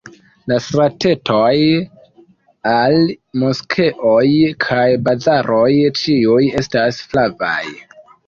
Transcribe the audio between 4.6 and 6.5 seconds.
kaj bazaroj ĉiuj